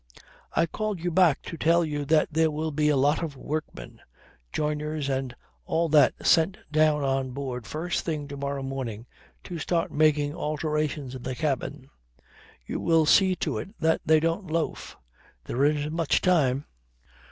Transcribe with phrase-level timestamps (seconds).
[0.53, 4.01] I called you back to tell you that there will be a lot of workmen,
[4.51, 9.05] joiners and all that sent down on board first thing to morrow morning
[9.43, 11.87] to start making alterations in the cabin.
[12.65, 14.97] You will see to it that they don't loaf.
[15.45, 16.65] There isn't much time."